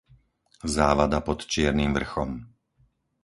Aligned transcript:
Závada 0.75 1.19
pod 1.27 1.39
Čiernym 1.51 1.91
vrchom 1.97 2.29